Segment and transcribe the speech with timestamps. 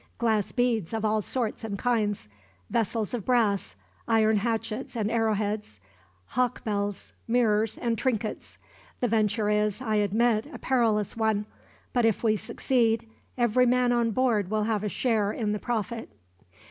[0.17, 2.27] Glass beads of all sorts and kinds,
[2.71, 3.75] vessels of brass,
[4.07, 5.79] iron hatchets and arrowheads,
[6.25, 8.57] hawk bells, mirrors, and trinkets.
[8.99, 11.45] The venture is, I admit, a perilous one;
[11.93, 16.09] but if we succeed, every man on board will have a share in the profit."